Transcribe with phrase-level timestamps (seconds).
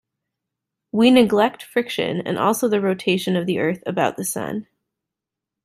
[0.91, 4.65] We neglect friction and also the rotation of the Earth about the Sun.